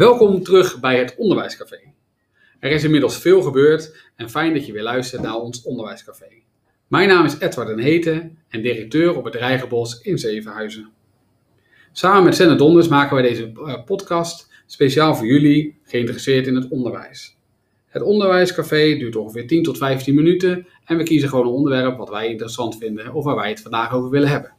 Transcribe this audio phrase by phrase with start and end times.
[0.00, 1.78] Welkom terug bij het Onderwijscafé.
[2.58, 6.26] Er is inmiddels veel gebeurd en fijn dat je weer luistert naar ons Onderwijscafé.
[6.88, 10.90] Mijn naam is Edward den Heten en directeur op het Rijgenbos in Zevenhuizen.
[11.92, 16.68] Samen met Senne Donders maken wij deze eh, podcast speciaal voor jullie geïnteresseerd in het
[16.68, 17.36] onderwijs.
[17.86, 22.10] Het Onderwijscafé duurt ongeveer 10 tot 15 minuten en we kiezen gewoon een onderwerp wat
[22.10, 24.54] wij interessant vinden of waar wij het vandaag over willen hebben.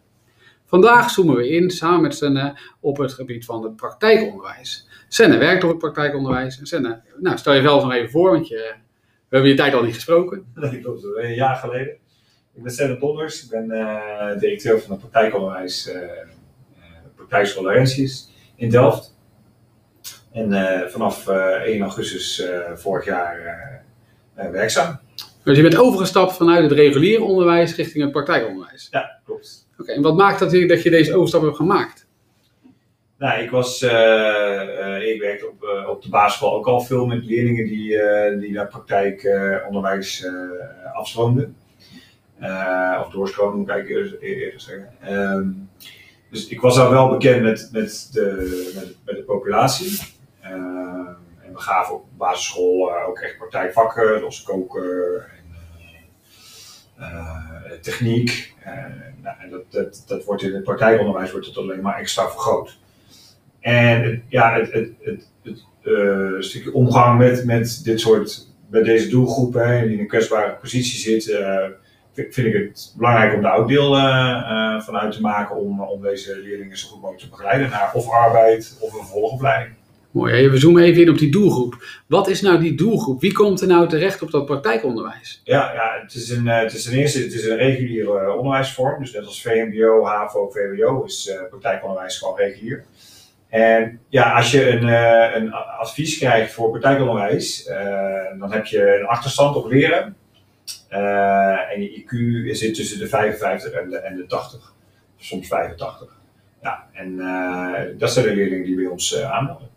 [0.65, 4.89] Vandaag zoomen we in samen met Senne op het gebied van het praktijkonderwijs.
[5.13, 6.59] Senne werkt op het praktijkonderwijs.
[6.59, 8.73] En Senne, nou, stel je zelf nog even voor, want je,
[9.29, 10.45] we hebben je tijd al niet gesproken.
[10.55, 11.03] Nee, klopt.
[11.03, 11.93] Een jaar geleden.
[12.53, 13.43] Ik ben Senne Donders.
[13.43, 16.01] Ik ben uh, directeur van het praktijkonderwijs uh,
[17.15, 17.71] praktijkschool
[18.55, 19.17] in Delft.
[20.31, 22.43] En uh, vanaf 1 augustus
[22.73, 23.83] vorig jaar
[24.33, 24.99] werkzaam.
[25.43, 28.87] Dus je bent overgestapt vanuit het reguliere onderwijs richting het praktijkonderwijs?
[28.91, 29.67] Ja, klopt.
[29.77, 32.00] Oké, en wat maakt dat, dat je deze overstap hebt gemaakt?
[33.21, 37.25] Nou, ik, was, uh, ik werkte op, uh, op de basisschool ook al veel met
[37.25, 37.97] leerlingen die,
[38.39, 40.25] die naar praktijkonderwijs
[40.93, 41.55] afstroomden.
[42.99, 44.89] of doorstroomden, moet ik eigenlijk eerder, zeggen.
[45.09, 45.69] Um,
[46.29, 49.99] dus ik was al wel bekend met, met, de, met, met de populatie.
[50.41, 51.07] Ehm,
[51.43, 55.25] en we gaven op basisschool ook echt praktijkvakken, zoals koken
[56.95, 58.55] en techniek.
[59.21, 62.79] Nou, en dat, dat, dat wordt in het praktijkonderwijs wordt het alleen maar extra vergroot.
[63.61, 69.09] En ja, het, het, het, het uh, stukje omgang met, met dit soort, met deze
[69.09, 71.65] doelgroep, hè, die in een kwetsbare positie zit, uh,
[72.13, 76.01] vind, ik het belangrijk om daar ook deel uh, van uit te maken om, om
[76.01, 79.75] deze leerlingen zo goed mogelijk te begeleiden naar of arbeid of een vervolgopleiding.
[80.11, 81.83] Mooi, we zoomen even in op die doelgroep.
[82.07, 83.21] Wat is nou die doelgroep?
[83.21, 85.41] Wie komt er nou terecht op dat praktijkonderwijs?
[85.43, 89.01] Ja, ja het, is een, het is ten eerste het is een reguliere onderwijsvorm.
[89.01, 92.83] Dus net als VMBO, HAVO, VWO is praktijkonderwijs gewoon regulier.
[93.51, 98.97] En ja, als je een, uh, een advies krijgt voor praktijkonderwijs, uh, dan heb je
[98.99, 100.15] een achterstand op leren.
[100.91, 102.11] Uh, en je IQ
[102.55, 104.73] zit tussen de 55 en de, en de 80,
[105.17, 106.07] soms 85.
[106.61, 107.17] Ja, en
[107.97, 109.69] dat zijn de leerlingen die bij ons aanmelden.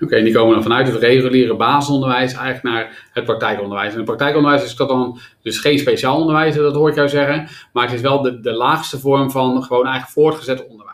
[0.00, 3.90] Oké, die komen dan vanuit het reguliere basisonderwijs eigenlijk naar het praktijkonderwijs.
[3.90, 7.48] En het praktijkonderwijs is dat dan dus geen speciaal onderwijs, dat hoor ik jou zeggen.
[7.72, 10.90] Maar het is wel de, de laagste vorm van gewoon eigenlijk voortgezet onderwijs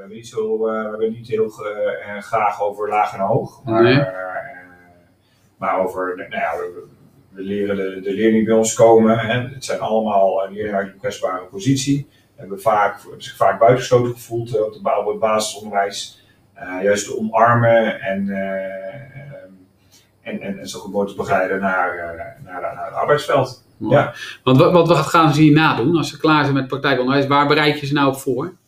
[0.00, 3.64] we hebben niet, zo, uh, we hebben niet heel uh, graag over laag en hoog.
[3.64, 4.04] Maar, nee.
[5.56, 6.86] maar over, nou ja, we,
[7.30, 9.18] we, leren de, de leerlingen bij ons komen.
[9.18, 9.40] Hè.
[9.40, 12.08] Het zijn allemaal leerlingen uit een kwetsbare positie.
[12.36, 16.24] Hebben vaak, zich vaak buitengesloten gevoeld op, de, op het basisonderwijs.
[16.82, 18.28] juist te omarmen en,
[20.22, 21.96] en, en, en, zo goed mogelijk te begeleiden naar,
[22.44, 23.64] naar, naar het arbeidsveld.
[23.78, 24.14] Ja.
[24.44, 27.26] Want wat, wat, wat gaan ze hier nadoen als ze klaar zijn met praktijkonderwijs?
[27.26, 28.58] Waar bereid je ze nou op voor?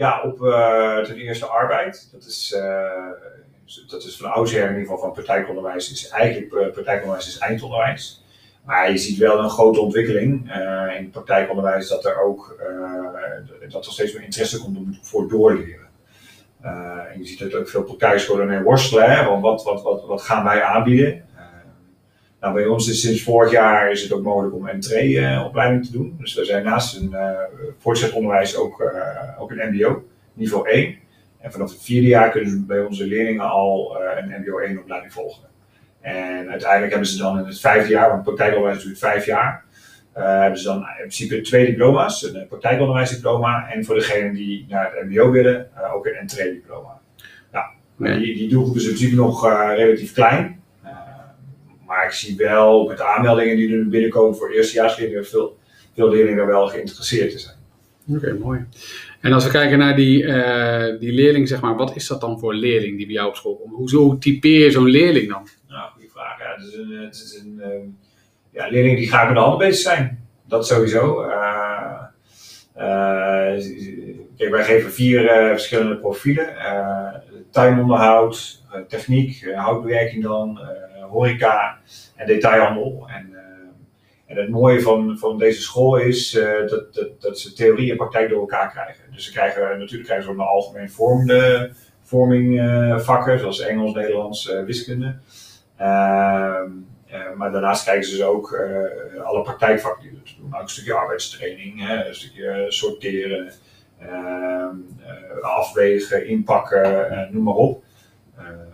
[0.00, 0.38] Ja, op
[1.04, 2.08] ten eerste arbeid.
[2.12, 3.10] Dat is, uh,
[3.88, 5.92] dat is van oudsher in ieder geval van praktijkonderwijs.
[5.92, 8.24] Is eigenlijk, uh, praktijkonderwijs is eindonderwijs.
[8.64, 10.52] Maar je ziet wel een grote ontwikkeling
[10.96, 12.60] in het praktijkonderwijs dat er ook
[13.68, 15.88] dat er steeds meer interesse komt voor doorleren.
[17.12, 19.10] en je ziet dat ook veel praktijkscholen mee worstelen.
[19.10, 21.24] Hè, want wat, wat, wat, wat gaan wij aanbieden?
[22.40, 26.16] Nou, bij ons is sinds vorig jaar is het ook mogelijk om entree-opleiding te doen.
[26.18, 27.30] Dus we zijn naast een uh,
[27.78, 30.94] voortgezet onderwijs ook, uh, ook een MBO, niveau 1.
[31.38, 35.48] En vanaf het vierde jaar kunnen bij onze leerlingen al een MBO 1 opleiding volgen.
[36.00, 39.64] En uiteindelijk hebben ze dan in het vijfde jaar, want praktijkonderwijs duurt vijf jaar,
[40.12, 42.22] hebben ze dan in principe twee diploma's.
[42.22, 47.00] Een praktijkonderwijsdiploma en voor degenen die naar het MBO willen, ook een entree-diploma.
[47.52, 47.66] Nou,
[48.20, 50.59] die, die doelgroep is in principe nog relatief klein.
[51.90, 55.58] Maar ik zie wel met de aanmeldingen die er binnenkomen voor eerstejaarsleerlingen veel,
[55.94, 57.56] veel leerlingen wel geïnteresseerd te zijn.
[58.08, 58.64] Oké, mooi.
[59.20, 62.38] En als we kijken naar die, uh, die leerling, zeg maar, wat is dat dan
[62.38, 63.74] voor leerling die bij jou op school komt?
[63.74, 65.48] Hoe, hoe typeer je zo'n leerling dan?
[65.68, 66.38] Nou, goede vraag.
[66.38, 67.66] Ja, het is een, het is een uh,
[68.50, 70.28] ja, leerling die graag met de handen bezig zijn.
[70.48, 71.24] Dat sowieso.
[71.24, 72.02] Uh,
[74.36, 76.54] kijk, wij geven vier verschillende profielen.
[77.50, 80.60] tuinonderhoud, techniek, houtbewerking dan,
[81.10, 81.78] horeca
[82.16, 83.06] en detailhandel.
[83.08, 83.38] En, uh,
[84.26, 87.96] en het mooie van, van deze school is uh, dat, dat, dat ze theorie en
[87.96, 89.04] praktijk door elkaar krijgen.
[89.12, 91.70] Dus ze krijgen natuurlijk krijgen ze een algemeen vormde
[92.02, 95.18] vorming uh, vakken, zoals Engels, Nederlands, wiskunde.
[97.36, 98.54] Maar daarnaast krijgen ze dus ook
[99.22, 100.54] alle praktijkvakken die ze doen.
[100.54, 103.52] Ook een stukje arbeidstraining, een stukje sorteren,
[103.98, 104.76] ehm,
[105.40, 107.82] afwegen, inpakken, noem maar op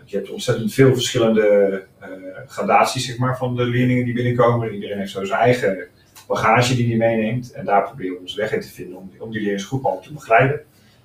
[0.07, 4.75] je hebt ontzettend veel verschillende uh, gradaties zeg maar, van de leerlingen die binnenkomen.
[4.75, 5.89] Iedereen heeft zo zijn eigen
[6.27, 7.53] bagage die hij meeneemt.
[7.53, 10.13] En daar proberen we ons weg in te vinden om, om die leerlingen goed te
[10.13, 10.61] begeleiden.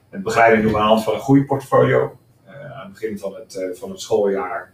[0.09, 2.17] Het begeleiden doen we aan de hand van een groeiportfolio.
[2.47, 4.73] Uh, aan het begin van het, van het schooljaar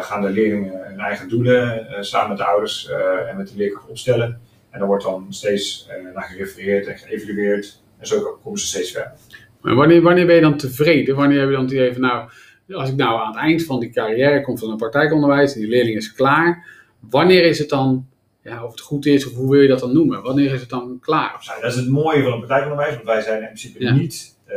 [0.00, 2.90] gaan de leerlingen hun eigen doelen samen met de ouders
[3.28, 4.40] en met de leerkracht opstellen.
[4.70, 7.82] En daar wordt dan steeds naar gerefereerd en geëvalueerd.
[7.98, 9.12] En zo komen ze steeds verder.
[9.60, 11.16] Wanneer, wanneer ben je dan tevreden?
[11.16, 12.28] Wanneer heb je dan het idee van, nou,
[12.74, 15.68] als ik nou aan het eind van die carrière kom van een praktijkonderwijs en die
[15.68, 16.66] leerling is klaar,
[17.00, 18.06] wanneer is het dan,
[18.42, 20.22] ja, of het goed is, of hoe wil je dat dan noemen?
[20.22, 21.44] Wanneer is het dan klaar?
[21.46, 24.56] Nou, dat is het mooie van een praktijkonderwijs, want wij zijn in principe niet uh,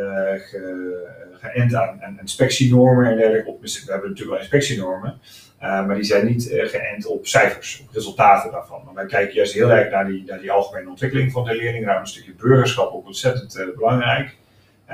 [1.40, 3.52] geënt aan, aan, inspectienormen en dergelijke.
[3.62, 5.20] We hebben natuurlijk wel inspectienormen,
[5.62, 8.82] uh, maar die zijn niet uh, geënt op cijfers, op resultaten daarvan.
[8.86, 11.86] Maar wij kijken juist heel erg naar die, naar die algemene ontwikkeling van de leerling.
[11.86, 14.36] Daarom een stukje burgerschap ook ontzettend belangrijk.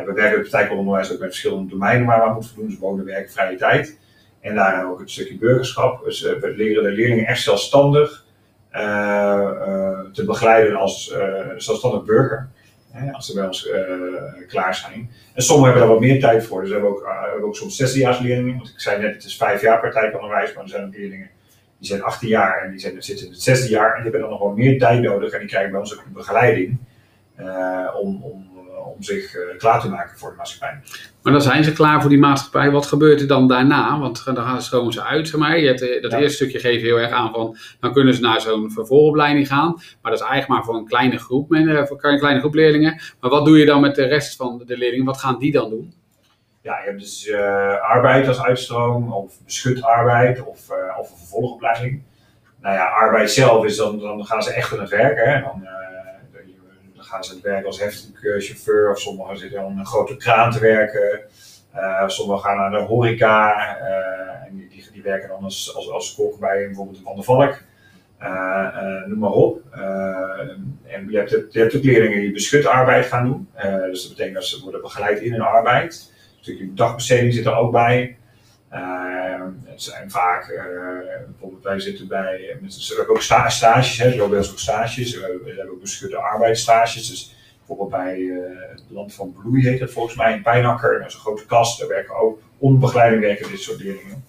[0.06, 2.70] We werken het praktijkonderwijs ook met verschillende domeinen waar we aan moeten voldoen.
[2.70, 3.98] Dus wonen, werken, vrije tijd.
[4.40, 6.04] En daarna ook het stukje burgerschap.
[6.04, 8.26] Dus uh, we leren de leerlingen echt zelfstandig
[8.74, 11.16] uh, uh, te begeleiden als
[11.58, 12.50] zelfstandig burger.
[13.12, 13.70] Als ze bij ons
[14.48, 15.12] klaar zijn.
[15.34, 16.60] En sommigen hebben daar wat meer tijd voor.
[16.60, 18.58] Dus we hebben ook, we hebben ook soms 16 leerlingen.
[18.58, 20.54] Want ik zei net, het is vijf jaar praktijkonderwijs.
[20.54, 21.30] Maar er zijn ook leerlingen
[21.78, 23.90] die zijn 18 jaar en die zijn, zitten in het zesde jaar.
[23.90, 25.32] En die hebben dan nog wel meer tijd nodig.
[25.32, 26.78] En die krijgen bij ons ook een begeleiding.
[28.02, 28.47] om, om
[28.96, 30.80] om zich uh, klaar te maken voor de maatschappij.
[31.22, 32.72] Maar dan zijn ze klaar voor die maatschappij.
[32.72, 34.00] Wat gebeurt er dan daarna?
[34.00, 35.60] Want dan gaan ze, komen ze uit, zeg maar.
[35.60, 38.42] Je hebt, eh, dat eerste stukje geeft heel erg aan van, dan kunnen ze naar
[38.42, 39.74] zo'n vervolgopleiding gaan.
[39.74, 43.02] Maar dat is eigenlijk maar voor een kleine groep, eh, voor een kleine groep leerlingen.
[43.20, 45.06] Maar wat doe je dan met de rest van de leerlingen?
[45.06, 45.94] Wat gaan die dan doen?
[46.62, 51.18] Ja, je hebt dus uh, arbeid als uitstroom, of beschut arbeid, of, uh, of een
[51.18, 52.02] vervolgopleiding.
[52.62, 55.18] Nou ja, arbeid zelf is dan, dan gaan ze echt aan het werk.
[55.26, 55.42] Hè?
[55.42, 55.70] Dan, uh,
[57.08, 57.82] gaan ze werken als
[58.38, 61.22] chauffeur of sommigen zitten aan een grote kraan te werken.
[61.76, 66.40] Uh, sommigen gaan naar de horeca uh, en die, die, werken dan als, als, kok
[66.40, 67.62] bij bijvoorbeeld Van der Valk.
[69.08, 69.62] Noem maar op.
[70.88, 73.50] en je hebt, je hebt leerlingen die beschutarbeid gaan doen.
[73.90, 76.12] dus dat betekent dat ze worden begeleid in hun arbeid.
[76.38, 78.18] Een stukje dagbesteding zit er ook bij.
[78.70, 80.62] Ehm, het zijn vaak, uh,
[81.26, 85.16] bijvoorbeeld wij zitten bij, eh, we hebben ook sta stages, hè, we hebben ook stages,
[85.16, 87.10] we hebben, ook beschute arbeidsstages.
[87.10, 91.08] Dus bijvoorbeeld bij uh, het land van Bloei heet het volgens mij, in Pijnakker, dat
[91.08, 94.26] is een grote kast, daar werken ook onder begeleiding werken dit soort leerlingen.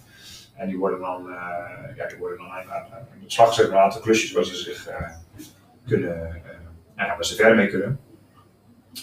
[0.54, 3.74] En die worden dan, uh, ja, die worden dan aan, aan, de slag gezet met
[3.74, 4.88] een aantal klusjes waar ze zich
[5.86, 6.16] kunnen,
[6.96, 8.00] nou ja, waar ze verder mee kunnen.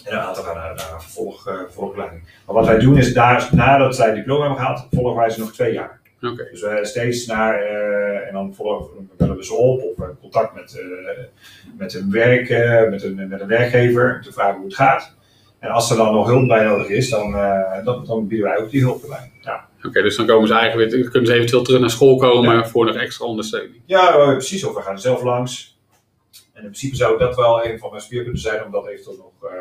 [0.04, 2.22] En een aantal gaan naar, naar een vervolg, uh, vervolgopleiding.
[2.46, 5.40] Maar wat wij doen is, daar, nadat zij het diploma hebben gehaald, volgen wij ze
[5.40, 6.00] nog twee jaar.
[6.22, 6.48] Okay.
[6.52, 10.54] Dus wij steeds naar, uh, en dan volgen, bellen we ze op of uh, contact
[10.56, 10.84] met,
[11.78, 12.50] met een werk,
[12.90, 15.14] met, een, met een werkgever, om te vragen hoe het gaat.
[15.60, 17.32] En als er dan nog hulp bij nodig is, dan,
[17.84, 19.32] dan, dan bieden wij ook die hulp erbij.
[19.42, 19.66] Ja.
[19.84, 22.66] Oké, dus dan komen ze eigenlijk weer, kunnen ze eventueel terug naar school komen ja.
[22.66, 23.82] voor nog extra ondersteuning.
[23.86, 24.64] Ja, precies.
[24.64, 25.75] Of we gaan zelf langs.
[26.56, 29.52] En in principe zou dat wel een van mijn speerpunten zijn om dat eventueel nog
[29.52, 29.60] uh,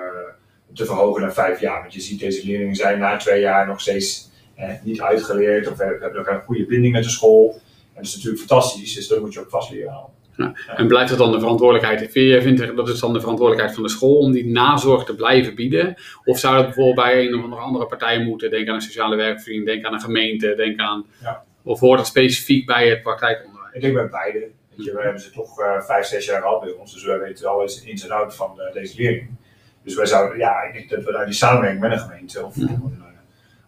[0.74, 1.80] te verhogen naar vijf jaar.
[1.80, 5.78] Want je ziet deze leerlingen zijn na twee jaar nog steeds eh, niet uitgeleerd of
[5.78, 7.52] hebben nog een goede binding met de school.
[7.52, 10.08] En dat is natuurlijk fantastisch, dus dat moet je ook vast leren Ja.
[10.36, 10.54] Ja.
[10.76, 12.12] En blijft het dan de verantwoordelijkheid?
[12.12, 15.54] Vind je dat is dan de verantwoordelijkheid van de school om die nazorg te blijven
[15.54, 15.94] bieden?
[16.24, 18.50] Of zou dat bijvoorbeeld bij een of andere partij moeten?
[18.50, 21.06] Denk aan een sociale werkvriend, denk aan een gemeente, denk aan.
[21.22, 21.44] Ja.
[21.62, 23.74] Of hoort dat specifiek bij het praktijkonderwijs?
[23.74, 24.50] Ik denk bij beide.
[24.76, 27.18] Weet je, we hebben ze toch uh, vijf, zes jaar gehad bij ons, dus wij
[27.18, 29.28] weten alles ins en out van uh, deze leerling.
[29.82, 32.56] Dus wij zouden, ja, ik denk dat we daar die samenwerking met een gemeente of,
[32.56, 33.04] een, uh,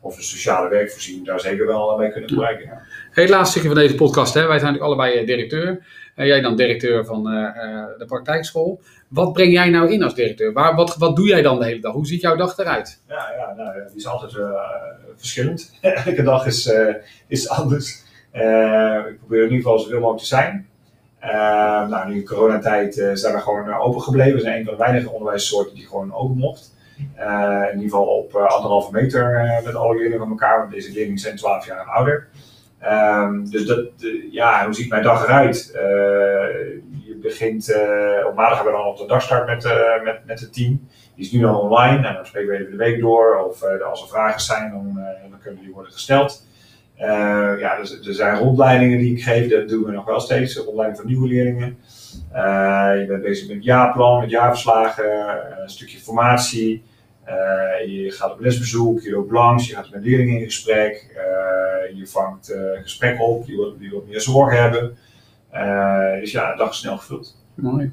[0.01, 2.67] of een sociale werkvoorziening daar zeker wel mee kunnen gebruiken.
[3.15, 3.29] Ja.
[3.29, 4.47] Laatste stukje van deze podcast, hè.
[4.47, 5.85] wij zijn natuurlijk allebei directeur.
[6.15, 7.25] jij dan directeur van
[7.99, 8.81] de praktijkschool.
[9.09, 10.53] Wat breng jij nou in als directeur?
[10.53, 11.93] Waar, wat, wat doe jij dan de hele dag?
[11.93, 13.03] Hoe ziet jouw dag eruit?
[13.09, 14.33] Ja, ja nou, die is altijd
[15.17, 15.79] verschillend.
[16.05, 16.73] Elke dag is,
[17.27, 18.03] is anders.
[18.33, 20.69] ik probeer in ieder geval zoveel mogelijk te zijn.
[21.25, 24.35] Uh, nou, nu in coronatijd uh, zijn we gewoon uh, open gebleven.
[24.35, 26.75] We zijn een van de weinige onderwijssoorten die gewoon open mocht.
[26.97, 31.37] in ieder geval op anderhalve meter met alle leerlingen van elkaar, want deze leerlingen zijn
[31.37, 32.29] 12 jaar ouder.
[32.85, 33.89] Um, dus dat,
[34.31, 35.71] ja, hoe ziet mijn dag eruit?
[37.05, 37.75] je begint,
[38.27, 39.65] op maandag hebben we dan op de dagstart met,
[40.05, 40.89] met, met het team.
[41.15, 43.45] Die is nu dan online en dan spreken we even de week door.
[43.45, 46.47] Of als er vragen zijn, dan, dan kunnen die worden gesteld.
[47.01, 50.57] Uh, ja, dus, er zijn rondleidingen die ik geef, dat doen we nog wel steeds,
[50.57, 51.79] rondleiding van nieuwe leerlingen.
[52.33, 56.83] Uh, je bent bezig met het jaarplan, met jaarverslagen, een stukje formatie.
[57.29, 61.11] Uh, je gaat op lesbezoek, je loopt langs, je gaat met leerlingen in gesprek.
[61.95, 64.97] je vangt gesprekken op die, die wat meer zorg hebben.
[66.21, 67.37] dus ja, de dag is snel gevuld.
[67.55, 67.93] Mooi.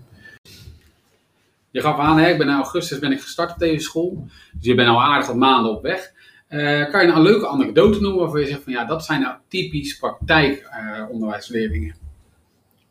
[1.72, 4.27] Je gaf aan, hè, ik ben in augustus ben ik gestart op deze school.
[4.53, 6.12] Dus je bent al aardig wat maanden op weg.
[6.53, 9.22] Uh, kan je nou een leuke anekdote noemen waarvan je zegt van ja, dat zijn
[9.22, 11.95] nou typisch praktijkonderwijsleerlingen?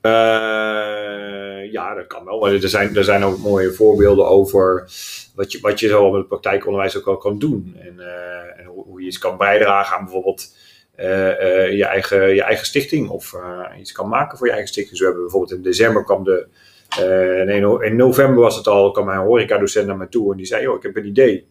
[0.02, 2.48] Uh, ja, dat kan wel.
[2.48, 4.90] er zijn, er zijn ook mooie voorbeelden over
[5.34, 7.76] wat je, wat je zo met het praktijkonderwijs ook wel kan doen.
[7.78, 10.56] En, uh, en hoe, je iets kan bijdragen aan bijvoorbeeld
[10.96, 13.08] je, eigen, je eigen stichting.
[13.08, 13.34] Of
[13.78, 14.96] iets kan maken voor je eigen stichting.
[14.96, 16.46] Zo hebben we bijvoorbeeld in december kwam de...
[17.46, 20.62] nee, in november was het al, kwam mijn horeca-docent naar me toe en die zei,
[20.62, 21.50] joh, ik heb een idee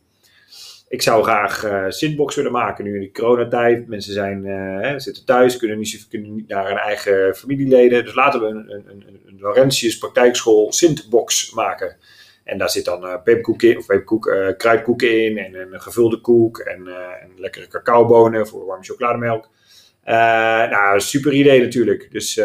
[0.91, 3.87] ik zou graag uh, sitbox willen maken nu in de coronatijd.
[3.87, 8.05] Mensen zijn, uh, zitten thuis, kunnen niet, kunnen niet naar hun eigen familieleden.
[8.05, 11.97] Dus laten we een, een, een, een Laurentius praktijkschool sintbox maken.
[12.43, 16.57] En daar zit dan uh, in, of peperkoek, uh, kruidkoeken in en een gevulde koek
[16.57, 16.87] en,
[17.21, 19.49] en lekkere cacaobonen voor warme chocolademelk.
[20.05, 22.07] nou, super idee natuurlijk.
[22.11, 22.37] Dus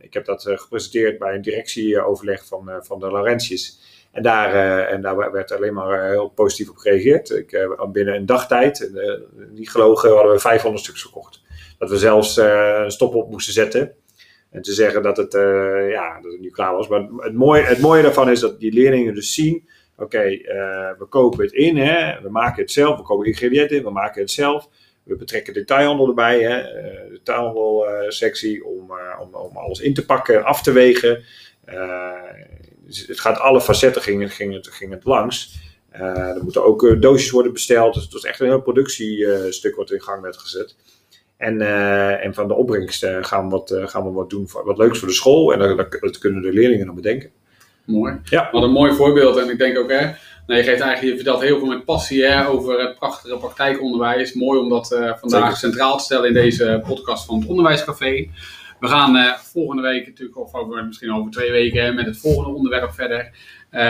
[0.00, 3.78] ik heb dat gepresenteerd bij een directieoverleg van, van de Laurentius.
[4.12, 7.30] En daar, uh, en daar werd alleen maar uh, heel positief op gereageerd.
[7.30, 8.90] Ik, uh, binnen een dagtijd,
[9.50, 11.42] niet gelogen, hadden we 500 stuks verkocht.
[11.78, 13.92] Dat we zelfs een stop op moesten zetten.
[14.50, 15.32] En te zeggen dat het,
[15.90, 16.88] ja, dat het nu klaar was.
[16.88, 20.22] Maar het mooie, het mooie daarvan is dat die leerlingen dus zien: oké,
[20.98, 24.20] we kopen het in, hè, we maken het zelf, we kopen ingrediënten in, we maken
[24.20, 24.68] het zelf.
[25.02, 30.62] We betrekken detailhandel erbij, hè, de detailhandelsectie, om, om, om alles in te pakken, af
[30.62, 31.24] te wegen.
[33.06, 35.58] Het gaat alle facetten ging, ging, het, ging het langs.
[35.94, 37.94] Uh, er moeten ook uh, doosjes worden besteld.
[37.94, 40.76] Dus het was echt een heel productiestuk wat in gang werd gezet.
[41.36, 44.78] En, uh, en van de opbrengst gaan, we wat, gaan we wat doen, voor, wat
[44.78, 45.52] leuks voor de school.
[45.52, 47.30] En dat, dat kunnen de leerlingen dan bedenken.
[47.84, 48.20] Mooi.
[48.24, 48.48] Ja.
[48.52, 49.36] Wat een mooi voorbeeld.
[49.36, 50.00] En ik denk ook, hè,
[50.46, 54.32] nou, je, geeft eigenlijk, je vertelt heel veel met passie hè, over het prachtige praktijkonderwijs.
[54.32, 58.28] Mooi om dat vandaag centraal te stellen in deze podcast van het Onderwijscafé.
[58.80, 62.50] We gaan uh, volgende week natuurlijk, of over, misschien over twee weken, met het volgende
[62.50, 63.30] onderwerp verder.
[63.72, 63.80] Uh,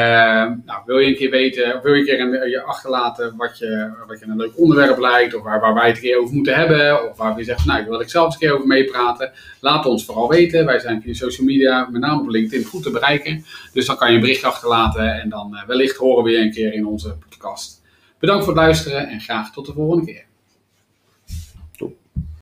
[0.65, 3.91] nou, wil je een keer weten, wil je een keer een, je achterlaten wat je,
[4.07, 6.55] wat je een leuk onderwerp lijkt, of waar, waar wij het een keer over moeten
[6.55, 9.33] hebben, of waar je zegt, nou, ik wil ik zelf eens een keer over meepraten,
[9.61, 10.67] laat ons vooral weten.
[10.67, 13.45] Wij zijn via social media, met name op LinkedIn, goed te bereiken.
[13.73, 16.73] Dus dan kan je een bericht achterlaten en dan wellicht horen we je een keer
[16.73, 17.83] in onze podcast.
[18.19, 20.29] Bedankt voor het luisteren en graag tot de volgende keer.